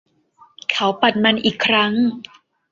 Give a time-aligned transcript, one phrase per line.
[0.71, 1.93] เขาปัดมันอีกครั้ง